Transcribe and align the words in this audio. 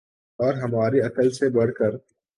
اور 0.39 0.53
ہماری 0.53 1.01
عقل 1.01 1.29
سے 1.31 1.49
بڑھ 1.49 1.73
کر 1.73 1.97